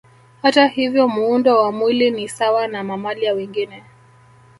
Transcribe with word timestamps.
Hata 0.41 0.67
hivyo 0.67 1.07
muundo 1.07 1.61
wa 1.61 1.71
mwili 1.71 2.11
ni 2.11 2.29
sawa 2.29 2.67
na 2.67 2.83
mamalia 2.83 3.33
wengine 3.33 3.83